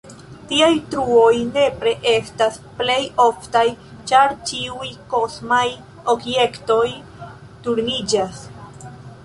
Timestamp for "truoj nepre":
0.93-1.91